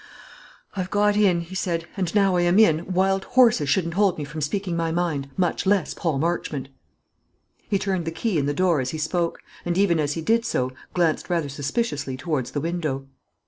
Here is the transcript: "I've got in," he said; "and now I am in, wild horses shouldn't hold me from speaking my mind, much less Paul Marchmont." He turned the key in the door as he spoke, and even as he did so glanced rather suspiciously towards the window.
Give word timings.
"I've 0.75 0.89
got 0.89 1.15
in," 1.15 1.41
he 1.41 1.53
said; 1.53 1.85
"and 1.95 2.15
now 2.15 2.35
I 2.35 2.41
am 2.41 2.57
in, 2.57 2.91
wild 2.91 3.25
horses 3.25 3.69
shouldn't 3.69 3.93
hold 3.93 4.17
me 4.17 4.23
from 4.23 4.41
speaking 4.41 4.75
my 4.75 4.91
mind, 4.91 5.29
much 5.37 5.67
less 5.67 5.93
Paul 5.93 6.17
Marchmont." 6.17 6.69
He 7.69 7.77
turned 7.77 8.05
the 8.05 8.11
key 8.11 8.39
in 8.39 8.47
the 8.47 8.53
door 8.55 8.81
as 8.81 8.89
he 8.89 8.97
spoke, 8.97 9.41
and 9.63 9.77
even 9.77 9.99
as 9.99 10.13
he 10.13 10.21
did 10.23 10.43
so 10.43 10.71
glanced 10.95 11.29
rather 11.29 11.49
suspiciously 11.49 12.17
towards 12.17 12.49
the 12.49 12.61
window. 12.61 13.05